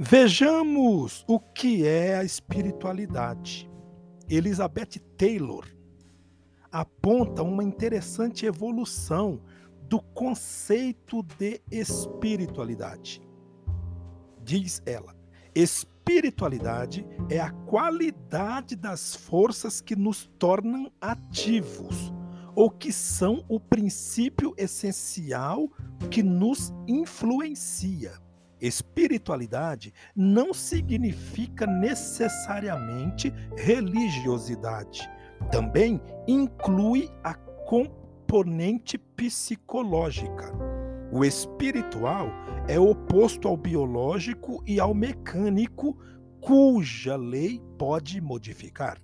Vejamos 0.00 1.24
o 1.26 1.40
que 1.40 1.84
é 1.84 2.16
a 2.16 2.22
espiritualidade. 2.22 3.68
Elizabeth 4.30 5.00
Taylor 5.16 5.66
aponta 6.70 7.42
uma 7.42 7.64
interessante 7.64 8.46
evolução 8.46 9.40
do 9.88 10.00
conceito 10.00 11.24
de 11.36 11.60
espiritualidade. 11.68 13.20
Diz 14.40 14.80
ela: 14.86 15.16
espiritualidade 15.52 17.04
é 17.28 17.40
a 17.40 17.50
qualidade 17.50 18.76
das 18.76 19.16
forças 19.16 19.80
que 19.80 19.96
nos 19.96 20.30
tornam 20.38 20.92
ativos, 21.00 22.14
ou 22.54 22.70
que 22.70 22.92
são 22.92 23.44
o 23.48 23.58
princípio 23.58 24.54
essencial 24.56 25.68
que 26.08 26.22
nos 26.22 26.72
influencia. 26.86 28.27
Espiritualidade 28.60 29.92
não 30.14 30.52
significa 30.52 31.66
necessariamente 31.66 33.32
religiosidade. 33.56 35.08
Também 35.50 36.00
inclui 36.26 37.08
a 37.22 37.34
componente 37.34 38.98
psicológica. 38.98 40.52
O 41.12 41.24
espiritual 41.24 42.28
é 42.66 42.78
oposto 42.78 43.48
ao 43.48 43.56
biológico 43.56 44.62
e 44.66 44.78
ao 44.78 44.92
mecânico, 44.92 45.96
cuja 46.40 47.16
lei 47.16 47.62
pode 47.78 48.20
modificar. 48.20 48.98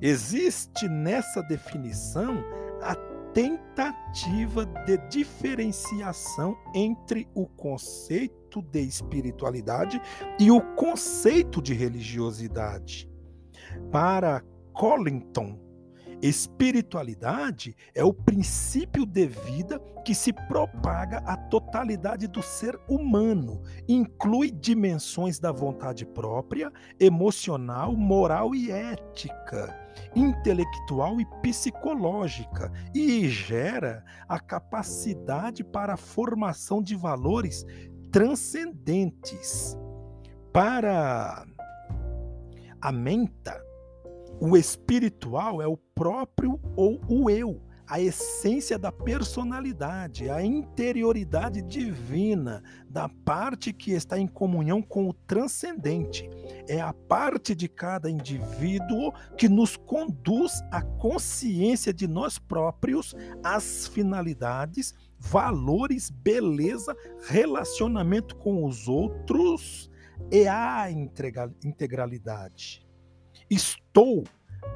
Existe 0.00 0.88
nessa 0.88 1.42
definição 1.42 2.42
a 2.80 2.94
tentativa 3.32 4.66
de 4.86 4.96
diferenciação 5.08 6.56
entre 6.74 7.28
o 7.34 7.46
conceito 7.46 8.62
de 8.62 8.80
espiritualidade 8.80 10.00
e 10.38 10.50
o 10.50 10.60
conceito 10.74 11.62
de 11.62 11.72
religiosidade. 11.72 13.08
Para 13.90 14.42
Collington, 14.72 15.70
Espiritualidade 16.22 17.74
é 17.94 18.04
o 18.04 18.12
princípio 18.12 19.06
de 19.06 19.26
vida 19.26 19.80
que 20.04 20.14
se 20.14 20.32
propaga 20.32 21.18
à 21.18 21.34
totalidade 21.34 22.28
do 22.28 22.42
ser 22.42 22.78
humano, 22.86 23.62
inclui 23.88 24.50
dimensões 24.50 25.38
da 25.38 25.50
vontade 25.50 26.04
própria, 26.04 26.70
emocional, 26.98 27.96
moral 27.96 28.54
e 28.54 28.70
ética, 28.70 29.74
intelectual 30.14 31.20
e 31.20 31.26
psicológica, 31.42 32.70
e 32.94 33.28
gera 33.28 34.04
a 34.28 34.38
capacidade 34.38 35.62
para 35.62 35.94
a 35.94 35.98
formação 35.98 36.82
de 36.82 36.96
valores 36.96 37.64
transcendentes. 38.10 39.76
Para 40.52 41.44
a 42.80 42.92
menta, 42.92 43.62
o 44.40 44.56
espiritual 44.56 45.60
é 45.60 45.66
o 45.66 45.76
próprio 45.76 46.58
ou 46.74 47.00
o 47.08 47.30
eu, 47.30 47.62
a 47.90 48.00
essência 48.00 48.78
da 48.78 48.92
personalidade, 48.92 50.30
a 50.30 50.44
interioridade 50.44 51.60
divina, 51.60 52.62
da 52.88 53.08
parte 53.08 53.72
que 53.72 53.90
está 53.90 54.16
em 54.16 54.28
comunhão 54.28 54.80
com 54.80 55.08
o 55.08 55.12
transcendente. 55.12 56.30
É 56.68 56.80
a 56.80 56.92
parte 56.92 57.52
de 57.52 57.68
cada 57.68 58.08
indivíduo 58.08 59.12
que 59.36 59.48
nos 59.48 59.76
conduz 59.76 60.62
à 60.70 60.80
consciência 60.82 61.92
de 61.92 62.06
nós 62.06 62.38
próprios, 62.38 63.12
às 63.42 63.88
finalidades, 63.88 64.94
valores, 65.18 66.10
beleza, 66.10 66.96
relacionamento 67.26 68.36
com 68.36 68.64
os 68.64 68.86
outros 68.86 69.90
e 70.30 70.46
à 70.46 70.88
integralidade. 70.92 72.86
Estou 73.50 74.22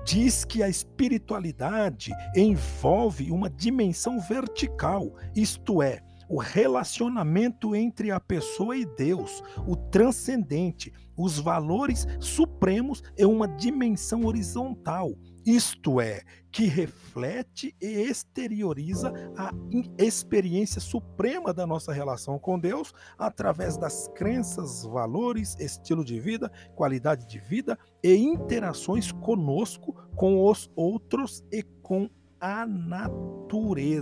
diz 0.05 0.45
que 0.45 0.63
a 0.63 0.69
espiritualidade 0.69 2.13
envolve 2.37 3.31
uma 3.31 3.49
dimensão 3.49 4.21
vertical, 4.21 5.15
isto 5.35 5.83
é, 5.83 6.01
o 6.29 6.39
relacionamento 6.39 7.75
entre 7.75 8.11
a 8.11 8.19
pessoa 8.19 8.77
e 8.77 8.85
Deus, 8.85 9.43
o 9.67 9.77
transcendente, 9.77 10.93
os 11.17 11.39
valores 11.39 12.07
supremos 12.19 13.03
é 13.17 13.27
uma 13.27 13.47
dimensão 13.47 14.25
horizontal, 14.25 15.13
isto 15.47 16.01
é, 16.01 16.23
que 16.51 16.65
reflete 16.67 17.75
e 17.81 17.87
exterioriza 17.87 19.13
a 19.37 19.51
experiência 19.99 20.81
suprema 20.81 21.53
da 21.53 21.67
nossa 21.67 21.93
relação 21.93 22.39
com 22.39 22.59
Deus 22.59 22.95
através 23.19 23.77
das 23.77 24.09
crenças, 24.15 24.85
valores, 24.85 25.57
estilo 25.59 26.05
de 26.05 26.19
vida, 26.21 26.51
qualidade 26.75 27.27
de 27.27 27.39
vida 27.41 27.79
e 28.03 28.15
interações 28.15 29.13
conosco, 29.13 29.95
com 30.17 30.49
os 30.49 30.71
outros 30.77 31.45
e 31.51 31.63
com 31.83 32.09
a 32.41 32.65
natureza. 32.67 33.99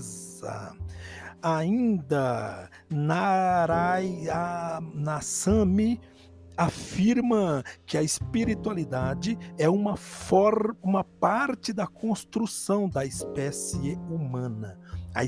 Ainda 1.43 2.71
Narayana 2.91 4.13
afirma 6.57 7.63
que 7.87 7.97
a 7.97 8.03
espiritualidade 8.03 9.39
é 9.59 9.69
uma, 9.69 9.97
for, 9.97 10.77
uma 10.83 11.05
parte 11.05 11.73
da 11.73 11.87
construção 11.87 12.89
da 12.89 13.05
espécie 13.05 13.99
humana. 14.11 14.79
A, 15.15 15.21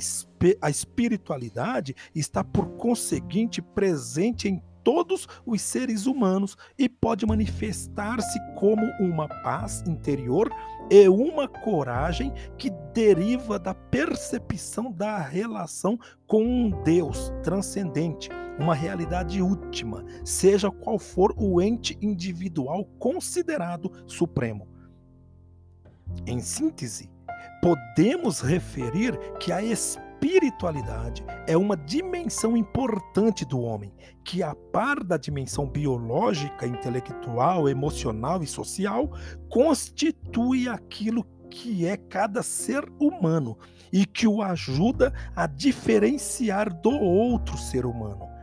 a 0.67 0.71
espiritualidade 0.71 1.95
está, 2.15 2.43
por 2.43 2.69
conseguinte, 2.77 3.61
presente 3.61 4.49
em 4.49 4.63
todos 4.85 5.27
os 5.47 5.63
seres 5.63 6.07
humanos 6.07 6.57
e 6.79 6.89
pode 6.89 7.27
manifestar-se 7.27 8.39
como 8.55 8.85
uma 9.01 9.27
paz 9.43 9.83
interior 9.87 10.51
e 10.91 11.09
uma 11.09 11.49
coragem 11.49 12.31
que 12.59 12.71
deriva 12.93 13.59
da 13.59 13.75
percepção 13.75 14.93
da 14.93 15.19
relação 15.19 15.99
com 16.27 16.45
um 16.45 16.83
Deus 16.83 17.33
transcendente, 17.43 18.29
uma 18.59 18.75
realidade 18.75 19.43
última, 19.43 20.05
seja 20.25 20.71
qual 20.71 20.99
for 20.99 21.35
o 21.37 21.61
ente 21.61 21.99
individual 22.01 22.85
considerado 22.99 23.91
supremo. 24.07 24.69
Em 26.27 26.41
síntese, 26.41 27.11
podemos 27.61 28.41
referir 28.41 29.19
que 29.41 29.51
a 29.51 29.63
espiritualidade 29.63 31.25
é 31.47 31.57
uma 31.57 31.77
dimensão 31.77 32.57
importante 32.57 33.45
do 33.45 33.61
homem, 33.61 33.93
que, 34.25 34.43
a 34.43 34.55
par 34.55 35.03
da 35.03 35.17
dimensão 35.17 35.67
biológica, 35.67 36.67
intelectual, 36.67 37.69
emocional 37.69 38.43
e 38.43 38.47
social, 38.47 39.11
constitui 39.49 40.69
aquilo 40.69 41.25
que 41.51 41.87
é 41.87 41.97
cada 41.97 42.43
ser 42.43 42.85
humano 42.99 43.57
e 43.93 44.05
que 44.05 44.27
o 44.27 44.43
ajuda 44.43 45.13
a 45.37 45.47
diferenciar 45.47 46.73
do 46.81 46.91
outro 46.91 47.57
ser 47.57 47.87
humano. 47.87 48.34